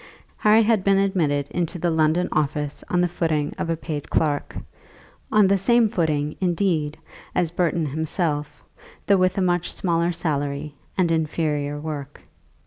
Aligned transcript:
Harry 0.37 0.63
had 0.63 0.83
been 0.83 0.97
admitted 0.97 1.47
into 1.51 1.77
the 1.77 1.91
London 1.91 2.27
office 2.31 2.83
on 2.89 3.01
the 3.01 3.07
footing 3.07 3.53
of 3.59 3.69
a 3.69 3.77
paid 3.77 4.09
clerk, 4.09 4.57
on 5.31 5.45
the 5.45 5.59
same 5.59 5.87
footing, 5.87 6.35
indeed, 6.41 6.97
as 7.35 7.51
Burton 7.51 7.85
himself, 7.85 8.63
though 9.05 9.17
with 9.17 9.37
a 9.37 9.43
much 9.43 9.71
smaller 9.71 10.11
salary 10.11 10.73
and 10.97 11.11
inferior 11.11 11.79
work. 11.79 12.19